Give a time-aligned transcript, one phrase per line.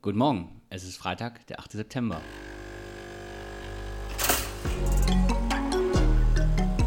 [0.00, 1.72] Guten Morgen, es ist Freitag, der 8.
[1.72, 2.20] September.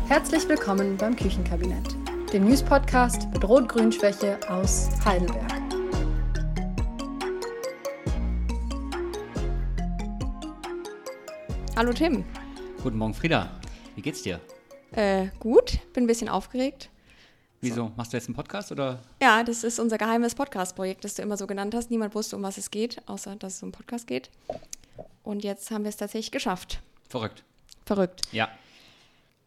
[0.08, 1.94] Herzlich willkommen beim Küchenkabinett,
[2.32, 5.52] dem News-Podcast mit Rot-Grün-Schwäche aus Heidelberg.
[11.76, 12.24] Hallo Tim.
[12.82, 13.60] Guten Morgen, Frieda.
[13.98, 14.40] Wie geht's dir?
[14.94, 16.90] Äh, gut, bin ein bisschen aufgeregt.
[17.62, 17.92] Wieso?
[17.96, 19.00] Machst du jetzt einen Podcast oder?
[19.22, 21.92] Ja, das ist unser geheimes Podcast-Projekt, das du immer so genannt hast.
[21.92, 24.32] Niemand wusste, um was es geht, außer dass es um Podcast geht.
[25.24, 26.82] Und jetzt haben wir es tatsächlich geschafft.
[27.08, 27.44] Verrückt.
[27.86, 28.22] Verrückt.
[28.32, 28.50] Ja.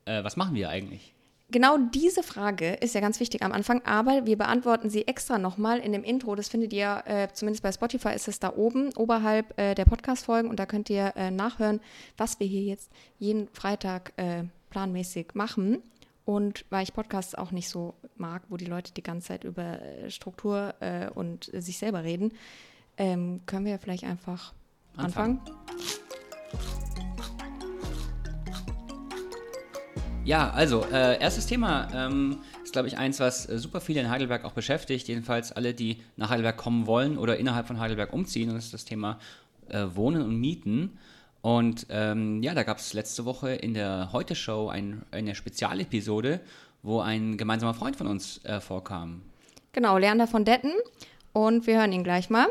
[0.05, 1.13] Äh, was machen wir eigentlich?
[1.51, 5.79] Genau diese Frage ist ja ganz wichtig am Anfang, aber wir beantworten sie extra nochmal
[5.79, 6.35] in dem Intro.
[6.37, 10.49] Das findet ihr, äh, zumindest bei Spotify ist es da oben, oberhalb äh, der Podcast-Folgen
[10.49, 11.81] und da könnt ihr äh, nachhören,
[12.17, 15.83] was wir hier jetzt jeden Freitag äh, planmäßig machen.
[16.25, 19.83] Und weil ich Podcasts auch nicht so mag, wo die Leute die ganze Zeit über
[19.83, 22.33] äh, Struktur äh, und sich selber reden,
[22.97, 24.55] ähm, können wir vielleicht einfach
[24.97, 25.41] anfangen.
[30.25, 34.09] Ja, also, äh, erstes Thema ähm, ist, glaube ich, eins, was äh, super viele in
[34.09, 35.07] Heidelberg auch beschäftigt.
[35.07, 38.49] Jedenfalls alle, die nach Heidelberg kommen wollen oder innerhalb von Heidelberg umziehen.
[38.49, 39.19] Und das ist das Thema
[39.69, 40.99] äh, Wohnen und Mieten.
[41.45, 46.41] Und ähm, ja, da gab es letzte Woche in der Heute-Show ein, eine Spezialepisode,
[46.83, 49.21] wo ein gemeinsamer Freund von uns äh, vorkam.
[49.73, 50.73] Genau, Leander von Detten.
[51.35, 52.47] Und wir hören ihn gleich mal.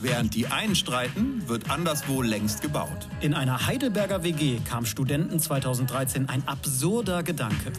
[0.00, 3.06] Während die einen streiten, wird anderswo längst gebaut.
[3.20, 7.70] In einer Heidelberger WG kam Studenten 2013 ein absurder Gedanke.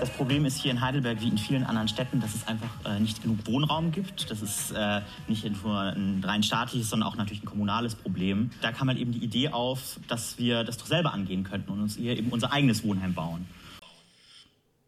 [0.00, 2.98] Das Problem ist hier in Heidelberg wie in vielen anderen Städten, dass es einfach äh,
[2.98, 4.30] nicht genug Wohnraum gibt.
[4.30, 8.50] Das ist äh, nicht nur ein rein staatliches, sondern auch natürlich ein kommunales Problem.
[8.62, 11.82] Da kam halt eben die Idee auf, dass wir das doch selber angehen könnten und
[11.82, 13.46] uns hier eben unser eigenes Wohnheim bauen.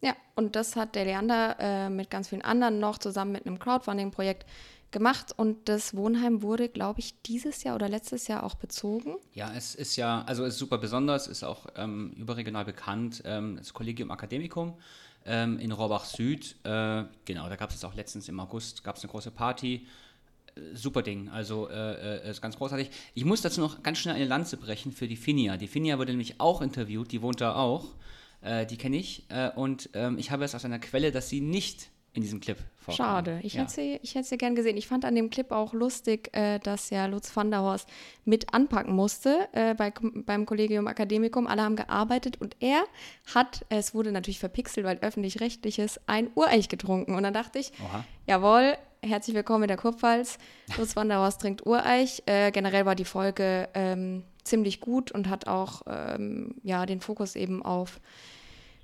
[0.01, 3.59] Ja, und das hat der Leander äh, mit ganz vielen anderen noch zusammen mit einem
[3.59, 4.47] Crowdfunding-Projekt
[4.93, 9.17] gemacht und das Wohnheim wurde, glaube ich, dieses Jahr oder letztes Jahr auch bezogen.
[9.33, 13.57] Ja, es ist ja, also es ist super besonders, ist auch ähm, überregional bekannt, ähm,
[13.57, 14.75] das Collegium Academicum
[15.25, 16.55] ähm, in Rohrbach Süd.
[16.63, 19.85] Äh, genau, da gab es auch letztens im August, gab es eine große Party.
[20.55, 22.89] Äh, super Ding, also äh, äh, ist ganz großartig.
[23.13, 25.57] Ich muss dazu noch ganz schnell eine Lanze brechen für die Finia.
[25.57, 27.95] Die Finia wurde nämlich auch interviewt, die wohnt da auch.
[28.41, 29.25] Äh, die kenne ich.
[29.55, 32.95] Und ähm, ich habe es aus einer Quelle, dass sie nicht in diesem Clip vorkam.
[32.95, 33.39] Schade.
[33.41, 33.61] Ich, ja.
[33.61, 34.77] hätte sie, ich hätte sie gern gesehen.
[34.77, 37.89] Ich fand an dem Clip auch lustig, äh, dass ja Lutz van der Horst
[38.23, 41.47] mit anpacken musste äh, bei, beim Collegium Academicum.
[41.47, 42.83] Alle haben gearbeitet und er
[43.33, 47.15] hat, es wurde natürlich verpixelt, weil öffentlich-rechtliches, ein Ureich getrunken.
[47.15, 48.05] Und dann dachte ich, Oha.
[48.27, 50.37] jawohl, herzlich willkommen in der Kurpfalz.
[50.77, 52.21] Lutz van der Horst trinkt Ureich.
[52.27, 57.35] Äh, generell war die Folge ähm, ziemlich gut und hat auch ähm, ja, den Fokus
[57.35, 57.99] eben auf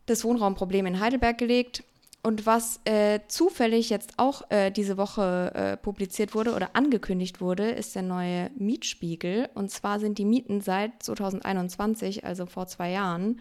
[0.07, 1.83] das Wohnraumproblem in Heidelberg gelegt.
[2.21, 7.71] Und was äh, zufällig jetzt auch äh, diese Woche äh, publiziert wurde oder angekündigt wurde,
[7.71, 9.49] ist der neue Mietspiegel.
[9.53, 13.39] Und zwar sind die Mieten seit 2021, also vor zwei Jahren,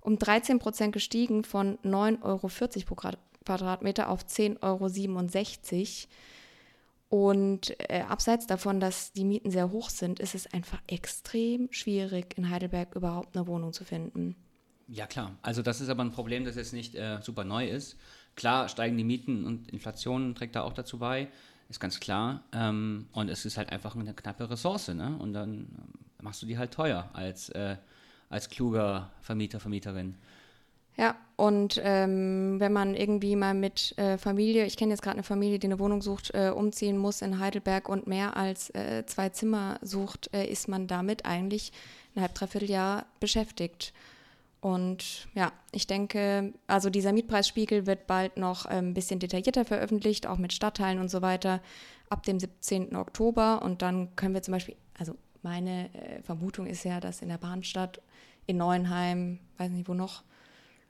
[0.00, 2.48] um 13 Prozent gestiegen von 9,40 Euro
[2.84, 3.10] pro
[3.44, 6.12] Quadratmeter auf 10,67 Euro.
[7.08, 12.36] Und äh, abseits davon, dass die Mieten sehr hoch sind, ist es einfach extrem schwierig,
[12.36, 14.34] in Heidelberg überhaupt eine Wohnung zu finden.
[14.88, 15.36] Ja, klar.
[15.42, 17.96] Also das ist aber ein Problem, das jetzt nicht äh, super neu ist.
[18.36, 21.28] Klar steigen die Mieten und Inflation trägt da auch dazu bei,
[21.68, 22.44] ist ganz klar.
[22.52, 24.88] Ähm, und es ist halt einfach eine knappe Ressource.
[24.88, 25.16] Ne?
[25.18, 25.66] Und dann ähm,
[26.20, 27.76] machst du die halt teuer als, äh,
[28.28, 30.14] als kluger Vermieter, Vermieterin.
[30.96, 35.24] Ja, und ähm, wenn man irgendwie mal mit äh, Familie, ich kenne jetzt gerade eine
[35.24, 39.28] Familie, die eine Wohnung sucht, äh, umziehen muss in Heidelberg und mehr als äh, zwei
[39.28, 41.72] Zimmer sucht, äh, ist man damit eigentlich
[42.14, 43.92] ein halb, dreiviertel Jahr beschäftigt.
[44.66, 50.38] Und ja, ich denke, also dieser Mietpreisspiegel wird bald noch ein bisschen detaillierter veröffentlicht, auch
[50.38, 51.60] mit Stadtteilen und so weiter,
[52.10, 52.96] ab dem 17.
[52.96, 53.62] Oktober.
[53.62, 57.38] Und dann können wir zum Beispiel, also meine äh, Vermutung ist ja, dass in der
[57.38, 58.02] Bahnstadt,
[58.46, 60.24] in Neuenheim, weiß nicht wo noch.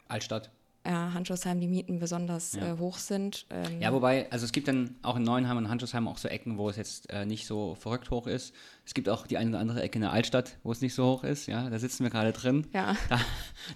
[0.09, 0.51] Altstadt
[0.87, 2.75] äh, Handschussheim die Mieten besonders ja.
[2.75, 3.47] äh, hoch sind.
[3.51, 6.59] Ähm ja, wobei, also es gibt dann auch in Neuenheim und Handschussheim auch so Ecken,
[6.59, 8.55] wo es jetzt äh, nicht so verrückt hoch ist.
[8.85, 11.05] Es gibt auch die eine oder andere Ecke in der Altstadt, wo es nicht so
[11.05, 11.47] hoch ist.
[11.47, 12.67] Ja, da sitzen wir gerade drin.
[12.73, 12.97] Ja.
[13.09, 13.21] Da,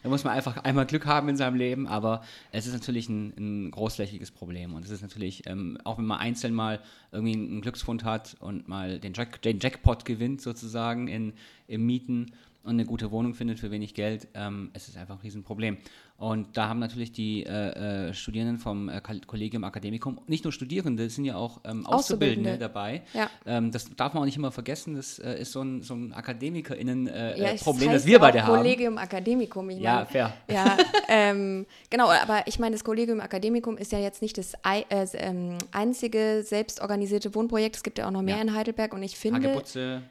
[0.02, 2.22] da, muss man einfach einmal Glück haben in seinem Leben, aber
[2.52, 6.18] es ist natürlich ein, ein großflächiges Problem und es ist natürlich, ähm, auch wenn man
[6.18, 6.80] einzeln mal
[7.12, 11.32] irgendwie einen Glücksfund hat und mal den, Jack, den Jackpot gewinnt sozusagen in,
[11.68, 15.20] im Mieten, und eine gute Wohnung findet für wenig Geld, ähm, es ist einfach ein
[15.22, 15.78] Riesenproblem.
[16.18, 21.04] Und da haben natürlich die äh, äh, Studierenden vom äh, Collegium Academicum, nicht nur Studierende,
[21.06, 22.58] es sind ja auch ähm, Auszubildende, Auszubildende.
[22.58, 23.02] dabei.
[23.14, 23.30] Ja.
[23.46, 26.12] Ähm, das darf man auch nicht immer vergessen, das äh, ist so ein, so ein
[26.12, 28.56] AkademikerInnen-Problem, Ja, äh, heißt das wir ja beide haben.
[28.56, 29.70] Collegium Academicum.
[29.70, 30.32] Ich Ja, meine, fair.
[30.50, 30.76] Ja,
[31.08, 34.84] ähm, genau, aber ich meine, das Collegium Academicum ist ja jetzt nicht das äh,
[35.14, 37.76] ähm, einzige selbstorganisierte Wohnprojekt.
[37.76, 38.42] Es gibt ja auch noch mehr Ja.
[38.42, 40.02] in Heidelberg und ich finde, Hagebutze,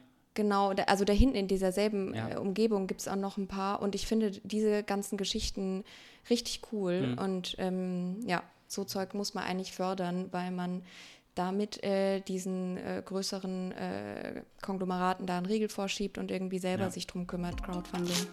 [0.42, 2.30] genau, also da hinten in dieser selben Ja.
[2.30, 5.84] äh, Umgebung gibt es auch noch ein paar und ich finde diese ganzen Geschichten
[6.30, 7.18] richtig cool Mhm.
[7.18, 10.82] und ähm, ja, so Zeug muss man eigentlich fördern, weil man
[11.34, 16.90] damit äh, diesen äh, größeren äh, Konglomeraten da einen Riegel vorschiebt und irgendwie selber Ja.
[16.90, 18.26] sich drum kümmert, Crowdfunding.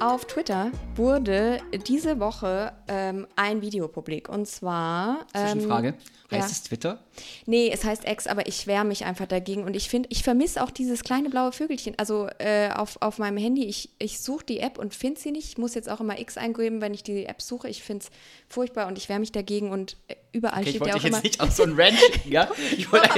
[0.00, 5.26] Auf Twitter wurde diese Woche ähm, ein Video publik und zwar.
[5.34, 5.94] Ähm, Zwischenfrage,
[6.30, 6.52] heißt ja.
[6.52, 6.98] es Twitter?
[7.44, 9.64] Nee, es heißt Ex, aber ich wehre mich einfach dagegen.
[9.64, 11.94] Und ich finde, ich vermisse auch dieses kleine blaue Vögelchen.
[11.98, 15.48] Also äh, auf, auf meinem Handy, ich, ich suche die App und finde sie nicht.
[15.48, 17.68] Ich muss jetzt auch immer X eingeben, wenn ich die App suche.
[17.68, 18.10] Ich finde es
[18.48, 19.70] furchtbar und ich wehre mich dagegen.
[19.70, 21.16] Und äh, überall Okay, ich steht ja wollte auch immer.
[21.18, 22.48] jetzt nicht auf so einen Ranch ja?
[22.76, 23.10] Ich Doch, wollte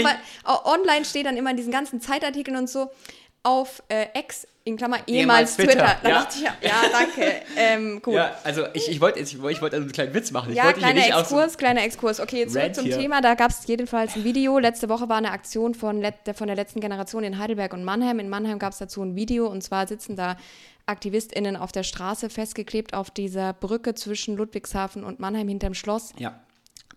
[0.44, 2.90] aber online steht dann immer in diesen ganzen Zeitartikeln und so
[3.44, 5.96] auf äh, X, in Klammer Ehemals ehemals Twitter.
[6.00, 6.28] Twitter, ja.
[6.32, 7.42] ich, ja, ja danke.
[7.56, 8.14] Ähm, gut.
[8.14, 10.50] Ja, also ich, ich wollte jetzt, ich ich wollte also einen kleinen Witz machen.
[10.50, 12.20] Ich Ja, kleiner nicht auf so- Exkurs, kleiner Exkurs.
[12.20, 12.98] Okay, zurück Rant zum hier.
[12.98, 13.20] Thema.
[13.20, 14.58] Da gab es jedenfalls ein Video.
[14.58, 16.04] Letzte Woche war eine Aktion von,
[16.34, 18.20] von der letzten Generation in Heidelberg und Mannheim.
[18.20, 20.36] In Mannheim gab es dazu ein Video und zwar sitzen da
[20.86, 26.12] AktivistInnen auf der Straße festgeklebt auf dieser Brücke zwischen Ludwigshafen und Mannheim hinterm Schloss.
[26.18, 26.40] Ja,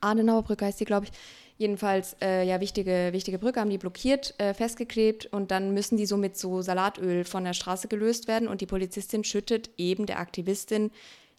[0.01, 1.11] Adenauer Brücke heißt die, glaube ich.
[1.57, 6.05] Jedenfalls, äh, ja, wichtige, wichtige Brücke haben die blockiert, äh, festgeklebt und dann müssen die
[6.05, 10.19] so mit so Salatöl von der Straße gelöst werden und die Polizistin schüttet eben der
[10.19, 10.91] Aktivistin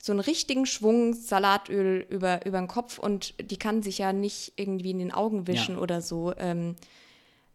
[0.02, 4.54] so einen richtigen Schwung Salatöl über, über den Kopf und die kann sich ja nicht
[4.56, 5.80] irgendwie in den Augen wischen Ja.
[5.82, 6.32] oder so.
[6.38, 6.76] Ähm,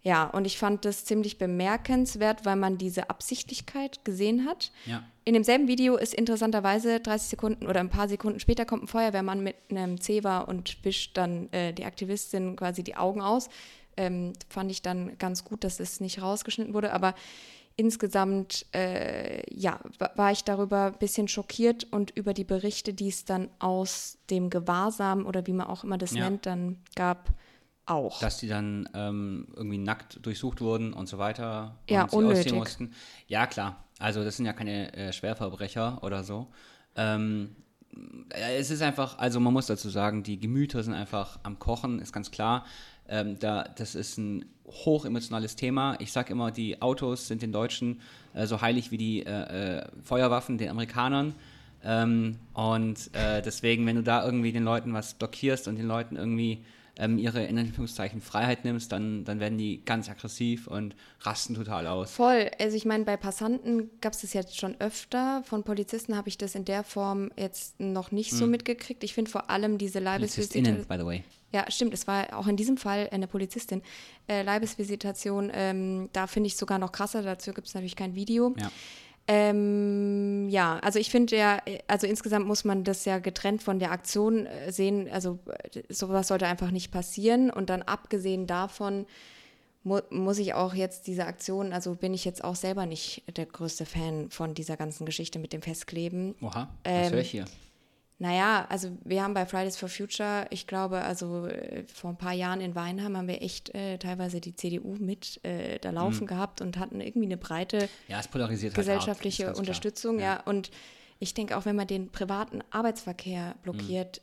[0.03, 4.71] ja, und ich fand das ziemlich bemerkenswert, weil man diese Absichtlichkeit gesehen hat.
[4.85, 5.03] ja.
[5.23, 9.43] In demselben Video ist interessanterweise 30 Sekunden oder ein paar Sekunden später kommt ein Feuerwehrmann
[9.43, 13.47] mit einem Zewa und wischt dann äh, die Aktivistin quasi die Augen aus.
[13.97, 17.13] Ähm, fand ich dann ganz gut, dass es nicht rausgeschnitten wurde, aber
[17.75, 23.09] insgesamt äh, ja, wa- war ich darüber ein bisschen schockiert und über die Berichte, die
[23.09, 26.29] es dann aus dem Gewahrsam oder wie man auch immer das Ja.
[26.29, 27.29] nennt, dann gab,
[27.91, 28.19] auch.
[28.19, 32.39] dass die dann ähm, irgendwie nackt durchsucht wurden und so weiter Ja, und sie unnötig.
[32.39, 32.91] ausziehen mussten.
[33.27, 33.83] Ja, klar.
[33.99, 36.47] Also das sind ja keine äh, Schwerverbrecher oder so.
[36.95, 37.55] Ähm,
[38.29, 41.99] äh, es ist einfach, also man muss dazu sagen, die Gemüter sind einfach am Kochen,
[41.99, 42.65] ist ganz klar.
[43.07, 45.95] Ähm, da, das ist ein hochemotionales Thema.
[45.99, 47.99] Ich sage immer, die Autos sind den Deutschen
[48.33, 51.35] äh, so heilig wie die äh, äh, Feuerwaffen den Amerikanern.
[51.83, 56.15] Ähm, und äh, deswegen, wenn du da irgendwie den Leuten was blockierst und den Leuten
[56.15, 56.63] irgendwie
[56.97, 61.87] ähm, ihre in Anführungszeichen Freiheit nimmst, dann, dann werden die ganz aggressiv und rasten total
[61.87, 62.11] aus.
[62.11, 62.51] Voll.
[62.59, 65.43] Also ich meine, bei Passanten gab es das jetzt schon öfter.
[65.45, 69.03] Von Polizisten habe ich das in der Form jetzt noch nicht so mitgekriegt.
[69.03, 70.85] Ich finde vor allem diese Leibesvisitation.
[70.87, 71.23] by the way.
[71.53, 71.93] Ja, stimmt.
[71.93, 73.81] Es war auch in diesem Fall eine Polizistin.
[74.27, 77.21] Äh, Leibesvisitation, ähm, da finde ich sogar noch krasser.
[77.21, 78.55] Dazu gibt es natürlich kein Video.
[78.57, 78.71] Ja.
[79.33, 83.91] Ähm, ja, also ich finde ja, also insgesamt muss man das ja getrennt von der
[83.91, 85.09] Aktion äh, sehen.
[85.09, 87.49] Also äh, sowas sollte einfach nicht passieren.
[87.49, 89.05] Und dann abgesehen davon
[89.83, 93.45] mu muss ich auch jetzt diese Aktion, also bin ich jetzt auch selber nicht der
[93.45, 96.35] größte Fan von dieser ganzen Geschichte mit dem Festkleben.
[96.41, 97.45] Oha, was Ähm, höre ich hier?
[98.21, 102.33] Naja, also wir haben bei Fridays for Future, ich glaube, also äh, vor ein paar
[102.33, 106.61] Jahren in Weinheim haben wir echt äh, teilweise die CDU mit äh, da laufen gehabt
[106.61, 109.57] und hatten irgendwie eine breite Ja, es halt gesellschaftliche klar.
[109.57, 110.39] Unterstützung, ja.
[110.41, 110.69] Und
[111.17, 114.21] ich denke auch, wenn man den privaten Arbeitsverkehr blockiert,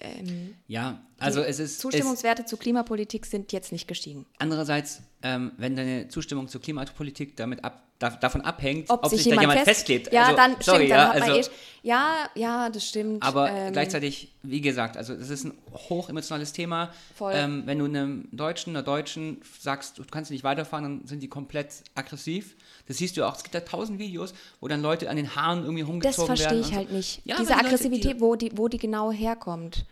[0.00, 1.72] ähm, Ja, also die es ist.
[1.72, 4.24] Es, Zustimmungswerte zu Klimapolitik sind jetzt nicht gestiegen.
[4.38, 9.42] andererseits, ähm, wenn deine Zustimmung zur Klimapolitik damit ab, davon abhängt, Ob, sich da jemand,
[9.42, 10.12] jemand fest- festklebt.
[10.12, 13.22] Ja, also, dann sorry, stimmt, ja, dann hat man also, eh, ja, ja, das stimmt.
[13.22, 15.54] Aber ähm, gleichzeitig, wie gesagt, also das ist ein
[15.88, 16.90] hochemotionales Thema.
[17.32, 21.28] Ähm, wenn du einem Deutschen, einer Deutschen sagst, du kannst nicht weiterfahren, dann sind die
[21.28, 22.56] komplett aggressiv.
[22.88, 23.36] Das siehst du auch.
[23.36, 26.36] Es gibt da tausend Videos, wo dann Leute an den Haaren irgendwie Das rumgezogen werden.
[26.38, 26.94] verstehe ich und halt so.
[26.96, 27.20] nicht.
[27.24, 29.84] Ja, Diese die Leute, Aggressivität, die- wo, die, wo die genau herkommt.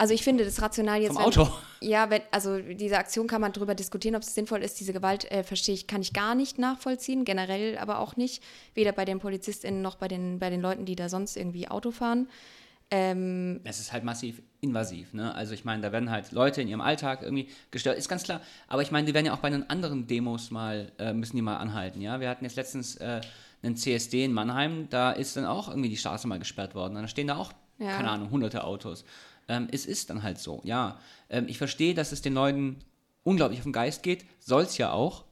[0.00, 1.08] Also ich finde das rational jetzt.
[1.14, 1.48] Vom wenn, Auto.
[1.80, 4.78] Ja, wenn, also diese Aktion kann man darüber diskutieren, ob es sinnvoll ist.
[4.78, 8.42] Diese Gewalt äh, verstehe ich, kann ich gar nicht nachvollziehen, generell aber auch nicht.
[8.74, 11.90] Weder bei den PolizistInnen noch bei den, bei den Leuten, die da sonst irgendwie Auto
[11.90, 12.28] fahren.
[12.90, 15.34] Ähm, Es ist halt massiv invasiv, ne?
[15.34, 18.40] Also ich meine, da werden halt Leute in ihrem Alltag irgendwie gestört, ist ganz klar.
[18.66, 21.42] Aber ich meine, die werden ja auch bei den anderen Demos mal, äh, müssen die
[21.42, 22.18] mal anhalten, ja?
[22.20, 23.20] Wir hatten jetzt letztens äh,
[23.62, 26.96] einen CSD in Mannheim, da ist dann auch irgendwie die Straße mal gesperrt worden.
[26.96, 27.96] Und da stehen da auch, Ja.
[27.96, 29.04] keine Ahnung, hunderte Autos.
[29.48, 30.98] Ähm, es ist dann halt so, ja.
[31.30, 32.76] Ähm, ich verstehe, dass es den Leuten
[33.24, 35.24] unglaublich auf den Geist geht, soll es ja auch.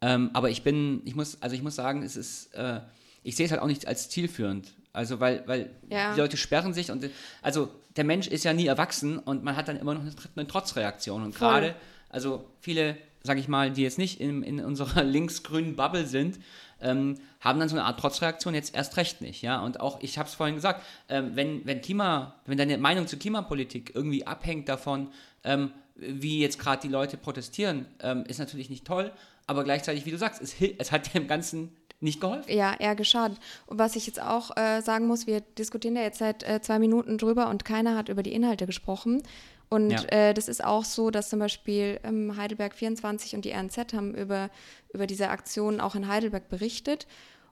[0.00, 2.80] Ähm, aber ich bin, ich muss, also ich muss sagen, es ist, äh,
[3.22, 4.72] ich sehe es halt auch nicht als zielführend.
[4.92, 6.14] Also weil, weil Ja.
[6.14, 7.08] die Leute sperren sich und
[7.42, 10.46] also der Mensch ist ja nie erwachsen und man hat dann immer noch eine, eine
[10.46, 11.22] Trotzreaktion.
[11.22, 11.48] Und Voll.
[11.48, 11.74] gerade,
[12.10, 16.38] also viele, sage ich mal, die jetzt nicht in, in unserer linksgrünen Bubble sind,
[16.80, 19.60] ähm, haben dann so eine Art Trotzreaktion jetzt erst recht nicht, ja.
[19.60, 23.18] Und auch, ich habe es vorhin gesagt, ähm, wenn, wenn Klima, wenn deine Meinung zur
[23.18, 25.08] Klimapolitik irgendwie abhängt davon,
[25.44, 29.12] ähm, wie jetzt gerade die Leute protestieren, ähm, ist natürlich nicht toll,
[29.46, 32.52] aber gleichzeitig, wie du sagst, es, es hat dem Ganzen nicht geholfen.
[32.52, 33.38] Ja, eher geschadet.
[33.66, 36.78] Und was ich jetzt auch äh, sagen muss, wir diskutieren ja jetzt seit äh, zwei
[36.78, 39.22] Minuten drüber und keiner hat über die Inhalte gesprochen.
[39.74, 40.02] Und Ja.
[40.04, 44.14] äh, das ist auch so, dass zum Beispiel ähm, Heidelberg 24 und die RNZ haben
[44.14, 44.48] über,
[44.92, 47.08] über diese Aktion auch in Heidelberg berichtet.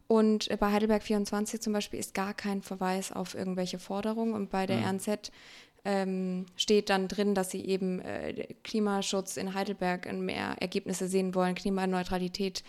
[0.07, 4.35] Und äh, bei Heidelberg 24 zum Beispiel ist gar kein Verweis auf irgendwelche Forderungen.
[4.35, 4.85] Und bei der Mhm.
[5.01, 5.33] RNZ
[5.85, 11.35] ähm, steht dann drin, dass sie eben äh, Klimaschutz in Heidelberg in mehr Ergebnisse sehen
[11.35, 12.63] wollen, Klimaneutralität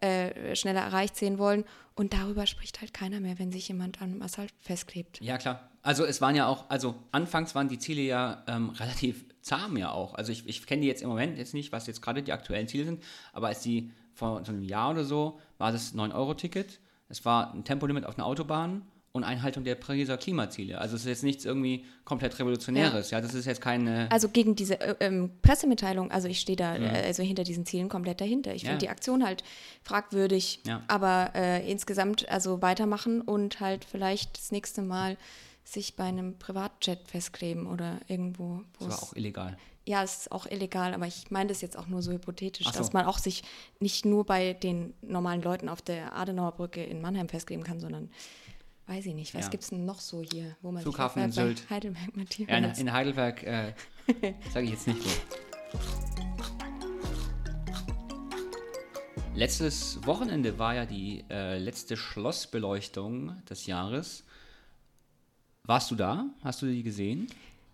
[0.00, 1.64] äh, schneller erreicht sehen wollen.
[1.94, 5.20] Und darüber spricht halt keiner mehr, wenn sich jemand an Asphalt festklebt.
[5.20, 5.70] Ja, klar.
[5.86, 9.92] Also es waren ja auch, also anfangs waren die Ziele ja ähm, relativ zahm ja
[9.92, 10.14] auch.
[10.14, 12.66] Also ich, ich kenne die jetzt im Moment jetzt nicht, was jetzt gerade die aktuellen
[12.66, 13.02] Ziele sind,
[13.32, 17.62] aber als die vor so einem Jahr oder so war das 9-Euro-Ticket, es war ein
[17.62, 20.78] Tempolimit auf einer Autobahn und Einhaltung der Pariser Klimaziele.
[20.78, 24.10] Also es ist jetzt nichts irgendwie komplett Revolutionäres, ja, das ist jetzt keine...
[24.10, 27.88] Also gegen diese äh, ähm, Pressemitteilung, also ich stehe da äh, also hinter diesen Zielen
[27.88, 28.54] komplett dahinter.
[28.54, 28.70] Ich Ja.
[28.70, 29.44] finde die Aktion halt
[29.84, 30.82] fragwürdig, Ja.
[30.88, 35.16] aber äh, insgesamt also weitermachen und halt vielleicht das nächste Mal
[35.66, 39.56] sich bei einem Privatjet festkleben oder irgendwo, wo Das war es auch illegal.
[39.84, 42.72] Ja, es ist auch illegal, aber ich meine das jetzt auch nur so hypothetisch, so.
[42.72, 43.42] dass man auch sich
[43.80, 48.10] nicht nur bei den normalen Leuten auf der Adenauer Brücke in Mannheim festkleben kann, sondern
[48.86, 49.48] weiß ich nicht, was Ja.
[49.50, 51.48] gibt es denn noch so hier, wo man Flughafen sich in?
[51.56, 51.70] Sylt.
[51.70, 52.48] Heidelberg Matthias.
[52.48, 53.72] Ja, in, in Heidelberg, äh,
[54.52, 55.78] sage ich jetzt nicht wo.
[59.34, 64.24] Letztes Wochenende war ja die äh, letzte Schlossbeleuchtung des Jahres.
[65.66, 66.26] Warst du da?
[66.42, 67.26] Hast du die gesehen?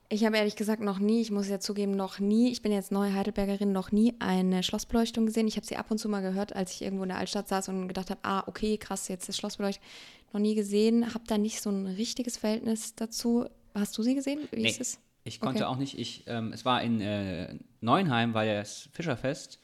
[0.08, 2.92] Ich habe ehrlich gesagt noch nie, ich muss ja zugeben, noch nie, ich bin jetzt
[2.92, 5.48] neue Heidelbergerin, noch nie eine Schlossbeleuchtung gesehen.
[5.48, 7.68] Ich habe sie ab und zu mal gehört, als ich irgendwo in der Altstadt saß
[7.68, 9.82] und gedacht habe, ah, okay, krass, jetzt ist Schlossbeleuchtung.
[10.34, 13.46] Noch nie gesehen, habe da nicht so ein richtiges Verhältnis dazu.
[13.74, 14.40] Hast du sie gesehen?
[14.50, 14.98] Wie ist es?
[15.24, 15.72] ich konnte Okay.
[15.72, 15.98] auch nicht.
[15.98, 19.60] Ich, ähm, es war in äh, Neuenheim, war ja das Fischerfest.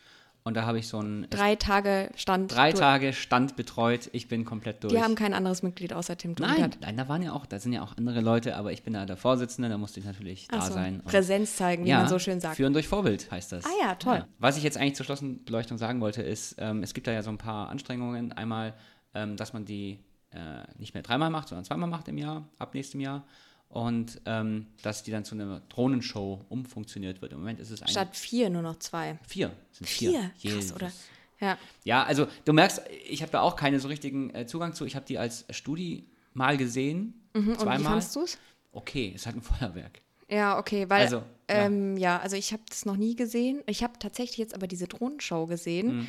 [0.49, 2.57] Und da habe ich so einen Drei Tage stand.
[2.57, 4.09] drei Tage Stand betreut.
[4.13, 4.95] Ich bin komplett durch.
[4.95, 6.79] Die haben kein anderes Mitglied außer Tim Nein, Tunkert.
[6.81, 9.05] nein, da waren ja auch, da sind ja auch andere Leute, aber ich bin da
[9.05, 11.03] der Vorsitzende, da musste ich natürlich da Ach so, sein.
[11.05, 12.57] Präsenz zeigen, wie man so schön sagt.
[12.57, 13.67] Führen durch Vorbild heißt das.
[13.67, 14.25] Ah ja, toll.
[14.39, 17.29] Was ich jetzt eigentlich zur Schlossenbeleuchtung sagen wollte, ist, ähm, es gibt da ja so
[17.29, 18.33] ein paar Anstrengungen.
[18.33, 18.73] Einmal,
[19.13, 19.99] ähm, dass man die
[20.31, 20.39] äh,
[20.79, 23.27] nicht mehr dreimal macht, sondern zweimal macht im Jahr, ab nächstem Jahr.
[23.69, 27.33] Und ähm, dass die dann zu einer Drohnenshow umfunktioniert wird.
[27.33, 29.19] Im Moment ist es ein Statt vier nur noch zwei.
[29.27, 29.53] vier.
[29.73, 30.31] Sind vier.
[30.39, 30.55] Vier?
[30.55, 30.91] Krass, oder?
[31.41, 31.59] Ja.
[31.85, 34.87] Ja, also du merkst, ich habe da auch keinen so richtigen äh, Zugang zu.
[34.87, 37.79] Ich habe die als Studi mal gesehen, Mhm, Und zweimal.
[37.81, 38.39] wie fandst du es?
[38.73, 40.01] Okay, ist halt ein Feuerwerk.
[40.31, 41.25] Ja, okay, weil Also, ja.
[41.49, 42.19] ähm, ja.
[42.21, 43.63] also ich habe das noch nie gesehen.
[43.67, 45.99] Ich habe tatsächlich jetzt aber diese Drohnenshow gesehen.
[45.99, 46.09] Mhm.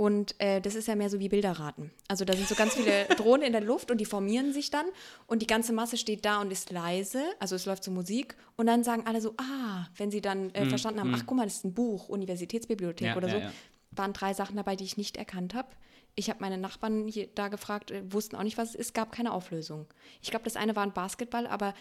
[0.00, 1.90] Und äh, das ist ja mehr so wie Bilderraten.
[2.08, 4.86] Also da sind so ganz viele Drohnen in der Luft und die formieren sich dann
[5.26, 7.22] und die ganze Masse steht da und ist leise.
[7.38, 10.64] Also es läuft so Musik und dann sagen alle so, ah, wenn sie dann äh,
[10.64, 13.52] verstanden haben, ach guck mal, das ist ein Buch, Universitätsbibliothek Ja, oder ja, so, ja.
[13.90, 15.68] waren drei Sachen dabei, die ich nicht erkannt habe.
[16.14, 19.12] Ich habe meine Nachbarn hier da gefragt, äh, wussten auch nicht, was es ist, gab
[19.12, 19.86] keine Auflösung.
[20.22, 21.74] Ich glaube, das eine war ein Basketball, aber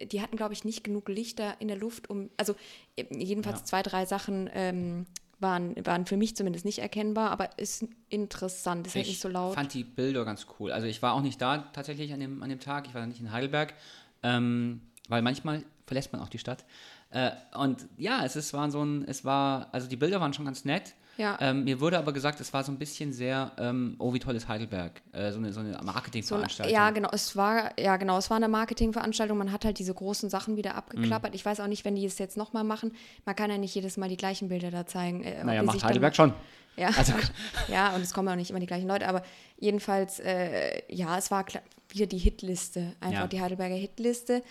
[0.00, 2.54] die hatten, glaube ich, nicht genug Lichter in der Luft, um, also
[2.96, 5.04] äh, jedenfalls zwei, drei Sachen ähm,
[5.40, 9.54] waren, waren für mich zumindest nicht erkennbar, aber ist interessant, ist halt nicht so laut.
[9.54, 10.72] fand die Bilder ganz cool.
[10.72, 13.20] Also ich war auch nicht da tatsächlich an dem, an dem Tag, ich war nicht
[13.20, 13.74] in Heidelberg,
[14.22, 16.64] ähm, weil manchmal verlässt man auch die Stadt.
[17.10, 20.44] Äh, und ja, es ist, war so ein, es war, also die Bilder waren schon
[20.44, 20.94] ganz nett.
[21.18, 21.36] Ja.
[21.40, 24.34] Ähm, mir wurde aber gesagt, es war so ein bisschen sehr, ähm, oh, wie toll
[24.36, 25.02] ist Heidelberg.
[25.12, 26.72] Äh, so eine, so eine So ein, Marketingveranstaltung.
[26.74, 29.36] ja, genau, es war, ja, genau, es war eine Marketingveranstaltung.
[29.36, 30.76] Man hat halt diese großen Sachen wieder Mhm.
[30.78, 31.34] abgeklappert.
[31.34, 32.92] Ich weiß auch nicht, wenn die es jetzt nochmal machen.
[33.26, 35.24] Man kann ja nicht jedes Mal die gleichen Bilder da zeigen.
[35.24, 36.32] Äh, Naja, macht dann- Heidelberg schon.
[36.76, 37.14] Ja, Also-
[37.68, 39.22] ja, und es kommen auch nicht immer die gleichen Leute, aber
[39.58, 41.44] jedenfalls, äh, ja, es war
[41.90, 43.26] wieder die Hitliste, einfach Ja.
[43.26, 44.42] die Heidelberger Hitliste.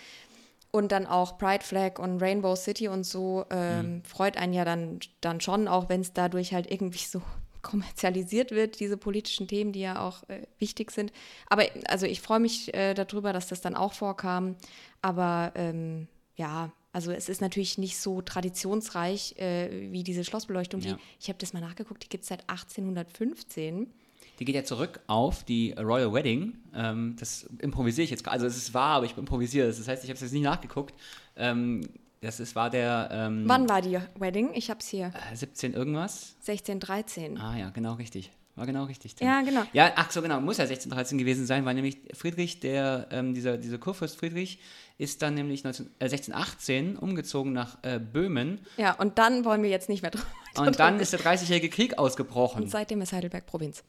[0.70, 4.04] Und dann auch Pride Flag und Rainbow City und so ähm, Mhm.
[4.04, 7.22] freut einen ja dann, dann schon, auch wenn es dadurch halt irgendwie so
[7.62, 11.12] kommerzialisiert wird, diese politischen Themen, die ja auch äh, wichtig sind.
[11.48, 14.56] Aber also ich freue mich äh, darüber, dass das dann auch vorkam.
[15.00, 16.06] Aber ähm,
[16.36, 20.80] ja, also es ist natürlich nicht so traditionsreich äh, wie diese Schlossbeleuchtung.
[20.80, 20.94] Ja.
[20.94, 23.92] Die, ich habe das mal nachgeguckt, die gibt es seit 1815.
[24.38, 26.56] Die geht ja zurück auf die Royal Wedding.
[26.74, 28.34] Ähm, das improvisiere ich jetzt gerade.
[28.34, 29.78] Also es ist wahr, aber ich improvisiere es.
[29.78, 30.94] Das heißt, ich habe es jetzt nicht nachgeguckt.
[31.36, 31.82] Ähm,
[32.20, 34.50] das ist, war der ähm, Wann war die Wedding?
[34.54, 35.12] Ich habe es hier.
[35.32, 36.36] äh, 17 irgendwas.
[36.40, 37.38] 1613.
[37.38, 38.30] Ah ja, genau richtig.
[38.56, 39.14] war genau richtig.
[39.14, 39.26] Tim.
[39.28, 39.62] Ja, genau.
[39.72, 43.56] Ja, ach so, genau, muss ja 1613 gewesen sein, weil nämlich Friedrich, der, ähm, dieser,
[43.56, 44.58] dieser Kurfürst Friedrich,
[44.98, 49.70] ist dann nämlich 19, äh, 1618 umgezogen nach äh, Böhmen Ja, und dann wollen wir
[49.70, 50.26] jetzt nicht mehr drüber.
[50.56, 52.64] und dann ist der 30-jährige Krieg ausgebrochen.
[52.64, 53.84] Und seitdem ist Heidelberg Provinz.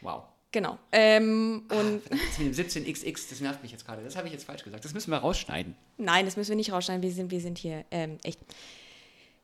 [0.00, 0.24] Wow.
[0.50, 0.78] Genau.
[0.92, 4.02] Ähm, und Das mit dem 17xx, das nervt mich jetzt gerade.
[4.02, 4.84] Das habe ich jetzt falsch gesagt.
[4.84, 5.74] Das müssen wir rausschneiden.
[5.98, 7.02] nein, das müssen wir nicht rausschneiden.
[7.02, 8.40] Wir sind, wir sind hier ähm, echt.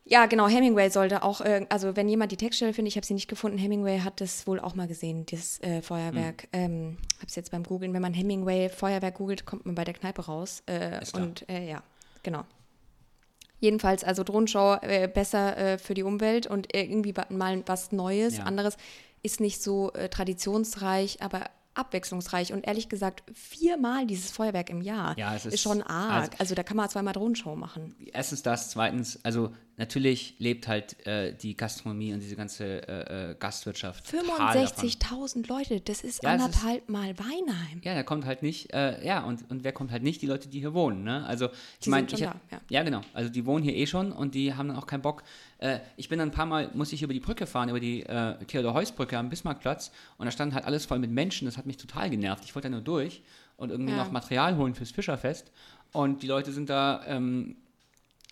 [0.06, 0.48] Ja, genau.
[0.48, 3.58] Hemingway sollte auch, äh, also wenn jemand die Textstelle findet, ich habe sie nicht gefunden.
[3.58, 6.48] Hemingway hat das wohl auch mal gesehen, das äh, Feuerwerk.
[6.52, 7.92] Ähm, habe es jetzt beim Googlen.
[7.94, 10.62] Wenn man Hemingway Feuerwerk googelt, kommt man bei der Kneipe raus.
[10.66, 11.82] Äh, und äh, ja,
[12.22, 12.44] genau.
[13.60, 18.44] Jedenfalls, also Drohnenschau äh, besser äh, für die Umwelt und irgendwie mal was Neues, Ja.
[18.44, 18.76] anderes.
[19.24, 22.52] Ist nicht so äh, traditionsreich, aber abwechslungsreich.
[22.52, 26.24] Und ehrlich gesagt, viermal dieses Feuerwerk im Jahr Ja, es ist, ist- schon arg.
[26.30, 27.96] also- Also, da kann man zweimal Drohnenshow machen.
[28.12, 33.34] Erstens das, zweitens, also natürlich lebt halt äh, die Gastronomie und diese ganze äh, äh,
[33.36, 34.08] Gastwirtschaft.
[34.08, 34.88] total davon.
[34.88, 37.80] 65.000 Leute, das ist Ja, es ist- anderthalb Mal Weinheim.
[37.82, 40.22] Ja, da kommt halt nicht, äh, ja, und, und wer kommt halt nicht?
[40.22, 41.26] Die Leute, die hier wohnen, ne?
[41.26, 41.48] Also,
[41.80, 42.36] ich meine, ja.
[42.68, 43.00] ja, genau.
[43.14, 45.24] Also, die wohnen hier eh schon und die haben dann auch keinen Bock.
[45.64, 48.02] Äh, ich bin dann ein paar Mal, muss ich über die Brücke fahren, über die
[48.02, 51.46] äh, Theodor-Heuss-Brücke am Bismarckplatz und da stand halt alles voll mit Menschen.
[51.46, 52.44] Das hat mich total genervt.
[52.44, 53.22] Ich wollte da nur durch
[53.56, 54.04] und irgendwie Ja.
[54.04, 55.50] noch Material holen fürs Fischerfest.
[55.92, 57.56] Und die Leute sind da ähm,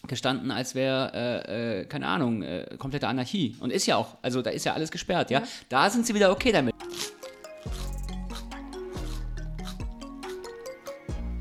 [0.09, 1.12] gestanden, als wäre,
[1.49, 3.57] äh, äh, keine Ahnung, äh, komplette Anarchie.
[3.61, 5.43] Und ist ja auch, also da ist ja alles gesperrt, ja.
[5.71, 6.75] Da sind sie wieder okay damit.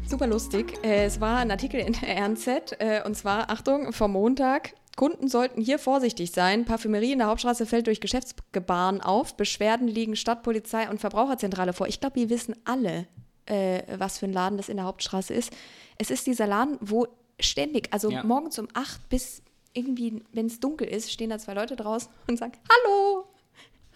[0.06, 0.78] Super lustig.
[0.84, 2.48] Äh, es war ein Artikel in der RNZ
[2.80, 4.74] äh, und zwar, Achtung, vom Montag.
[4.98, 6.66] Kunden sollten hier vorsichtig sein.
[6.66, 9.36] Parfümerie in der Hauptstraße fällt durch Geschäftsgebaren auf.
[9.36, 11.88] Beschwerden liegen Stadtpolizei und Verbraucherzentrale vor.
[11.88, 13.08] Ich glaube, wir wissen alle,
[13.46, 15.52] äh, was für ein Laden das in der Hauptstraße ist.
[15.98, 17.08] Es ist dieser Laden, wo
[17.40, 18.24] ständig, also Ja.
[18.24, 19.42] morgens um 8 bis
[19.74, 23.26] irgendwie, wenn es dunkel ist, stehen da zwei Leute draußen und sagen, hallo,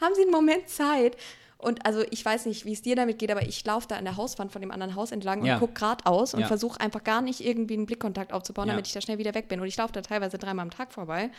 [0.01, 1.17] haben Sie einen Moment Zeit?
[1.65, 4.03] Und also ich weiß nicht, wie es dir damit geht, aber ich laufe da an
[4.05, 5.57] der Hauswand von dem anderen Haus entlang und Ja.
[5.57, 6.47] gucke geradeaus und Ja.
[6.47, 8.73] versuche einfach gar nicht irgendwie einen Blickkontakt aufzubauen, Ja.
[8.73, 9.59] damit ich da schnell wieder weg bin.
[9.59, 11.31] Und ich laufe da teilweise dreimal am Tag vorbei,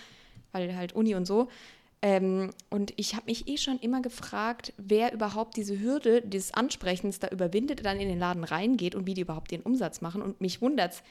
[0.50, 1.48] weil halt Uni und so.
[2.02, 7.20] Ähm, und ich habe mich eh schon immer gefragt, wer überhaupt diese Hürde des Ansprechens
[7.20, 10.22] da überwindet, dann in den Laden reingeht und wie die überhaupt den Umsatz machen.
[10.22, 11.02] Und mich wundert es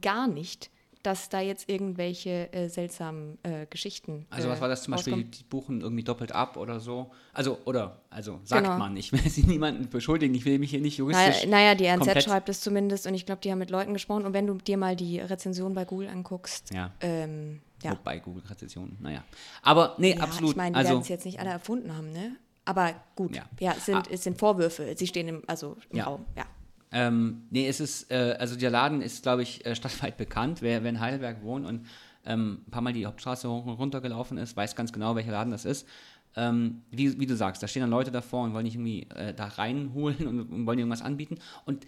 [0.00, 0.70] gar nicht,
[1.02, 4.26] dass da jetzt irgendwelche äh, seltsamen äh, Geschichten.
[4.30, 7.10] Also äh, was war das zum Beispiel, die buchen irgendwie doppelt ab oder so?
[7.32, 8.78] Also, oder, also sagt Genau.
[8.78, 11.86] man, ich will sie niemanden beschuldigen, ich will mich hier nicht juristisch Naja, naja, die
[11.86, 14.24] RNZ komplett- schreibt es zumindest und ich glaube, die haben mit Leuten gesprochen.
[14.26, 16.92] Und wenn du dir mal die Rezension bei Google anguckst, Ja.
[17.00, 17.90] ähm, ja.
[17.92, 19.24] Wobei Google-Rezessionen, naja.
[19.62, 20.50] Aber, nee, ja, absolut.
[20.52, 22.36] ich meine, die also, werden es jetzt nicht alle erfunden haben, ne?
[22.64, 23.42] Aber gut, Ja.
[23.58, 24.02] ja, es, sind, Ah.
[24.08, 26.04] es sind Vorwürfe, sie stehen im, also im Ja.
[26.04, 26.44] Raum, ja.
[26.92, 30.62] Ähm, nee, es ist, äh, also der Laden ist, glaube ich, äh, stadtweit bekannt.
[30.62, 31.86] Wer, wer in Heidelberg wohnt und
[32.24, 35.32] ähm, ein paar Mal die Hauptstraße hoch und runter gelaufen ist, weiß ganz genau, welcher
[35.32, 35.88] Laden das ist.
[36.34, 39.34] Ähm, wie, wie du sagst, da stehen dann Leute davor und wollen dich irgendwie äh,
[39.34, 41.38] da reinholen und, und wollen irgendwas anbieten.
[41.66, 41.86] Und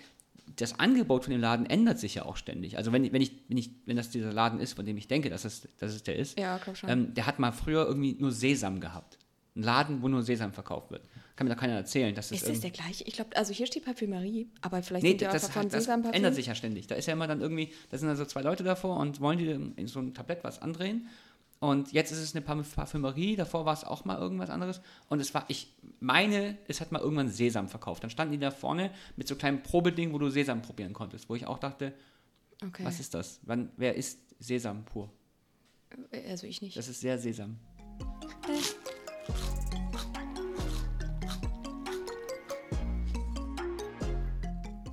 [0.56, 2.76] das Angebot von dem Laden ändert sich ja auch ständig.
[2.76, 5.30] Also wenn, wenn, ich, wenn, ich, wenn das dieser Laden ist, von dem ich denke,
[5.30, 8.80] dass es, dass es der ist, Ja, ähm, der hat mal früher irgendwie nur Sesam
[8.80, 9.18] gehabt.
[9.56, 11.06] Ein Laden, wo nur Sesam verkauft wird.
[11.36, 12.14] Kann mir doch keiner erzählen.
[12.14, 13.04] Dass das Ist das der gleiche?
[13.04, 16.14] Ich glaube, also hier steht Parfümerie, aber vielleicht Nee, sind die das, hat, das Sesamparfüm.
[16.16, 16.86] ändert sich ja ständig.
[16.88, 19.46] Da ist ja immer dann irgendwie, da sind also zwei Leute davor und wollen die
[19.80, 21.06] in so ein Tablett was andrehen.
[21.60, 24.80] Und jetzt ist es eine Parfü- Parfümerie, davor war es auch mal irgendwas anderes.
[25.08, 28.02] Und es war, ich meine, es hat mal irgendwann Sesam verkauft.
[28.02, 31.36] Dann standen die da vorne mit so kleinem Probeding, wo du Sesam probieren konntest, wo
[31.36, 31.94] ich auch dachte,
[32.62, 32.84] Okay.
[32.84, 33.40] was ist das?
[33.44, 35.10] Wann, wer isst Sesam pur?
[36.28, 36.76] Also ich nicht.
[36.76, 37.56] Das ist sehr Sesam.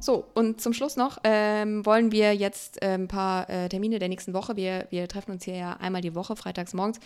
[0.01, 4.09] So, und zum Schluss noch ähm, wollen wir jetzt äh, ein paar äh, Termine der
[4.09, 4.55] nächsten Woche.
[4.55, 6.99] Wir, wir treffen uns hier ja einmal die Woche, freitags morgens,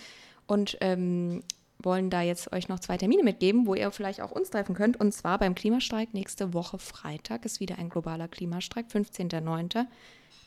[0.48, 1.44] und ähm,
[1.80, 4.98] wollen da jetzt euch noch zwei Termine mitgeben, wo ihr vielleicht auch uns treffen könnt.
[4.98, 9.86] Und zwar beim Klimastreik nächste Woche Freitag ist wieder ein globaler Klimastreik, 15.09.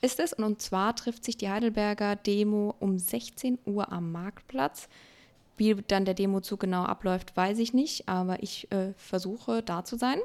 [0.01, 0.33] ist es.
[0.33, 4.89] Und, und zwar trifft sich die Heidelberger Demo um 16 Uhr am Marktplatz.
[5.59, 9.99] Wie dann der Demozug genau abläuft, weiß ich nicht, aber ich äh, versuche da zu
[9.99, 10.19] sein.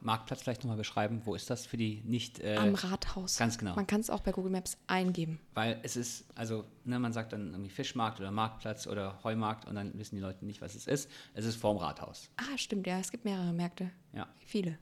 [0.00, 2.40] Marktplatz vielleicht nochmal beschreiben, wo ist das für die nicht...
[2.40, 3.36] Äh, Am Rathaus.
[3.36, 3.74] ganz genau.
[3.74, 5.40] Man kann es auch bei Google Maps eingeben.
[5.54, 9.74] Weil es ist, also, ne, man sagt dann irgendwie Fischmarkt oder Marktplatz oder Heumarkt und
[9.74, 11.10] dann wissen die Leute nicht, was es ist.
[11.34, 12.30] Es ist vorm Rathaus.
[12.36, 13.90] Ah, stimmt, ja, es gibt mehrere Märkte.
[14.12, 14.26] Ja.
[14.38, 14.78] Viele.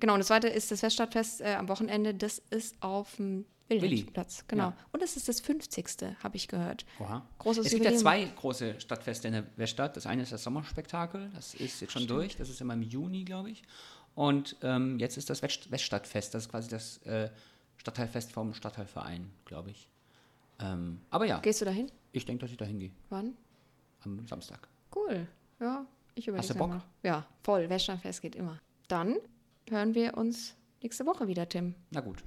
[0.00, 2.14] Genau, und das zweite ist das Feststadtfest äh, am Wochenende.
[2.14, 4.44] Das ist auf dem Wilhelmsplatz.
[4.48, 4.64] Genau.
[4.64, 4.76] Ja.
[4.92, 5.86] Und das ist das 50.
[6.22, 6.84] habe ich gehört.
[6.98, 7.26] Oha.
[7.38, 8.02] Großes es gibt ja Jubiläum.
[8.02, 9.96] zwei große Stadtfeste in der Weststadt.
[9.96, 13.24] Das eine ist das Sommerspektakel, das ist jetzt schon durch, das ist immer im Juni,
[13.24, 13.62] glaube ich.
[14.14, 17.30] Und ähm, jetzt ist das West Weststadtfest, das ist quasi das äh,
[17.78, 19.88] Stadtteilfest vom Stadtteilverein, glaube ich.
[20.60, 21.90] Ähm, aber ja, Gehst du dahin?
[22.12, 23.36] ich denke, dass ich da hingehe Wann?
[24.04, 24.68] am Samstag.
[24.94, 25.26] Cool.
[25.60, 25.84] Ja.
[26.14, 26.70] Ich überlege Hast du Bock?
[26.70, 26.84] Noch.
[27.02, 27.68] Ja, voll.
[27.68, 28.60] Westernfest geht immer.
[28.86, 29.16] Dann
[29.68, 31.74] hören wir uns nächste Woche wieder, Tim.
[31.90, 32.22] Na gut.